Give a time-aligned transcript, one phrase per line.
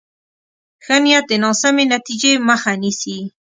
[0.83, 3.17] ښه نیت د ناسمې نتیجې مخه نیسي.